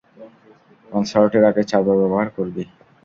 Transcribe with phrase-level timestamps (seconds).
[0.89, 2.63] কনসার্টের আগে চারবার ব্যবহার করবি।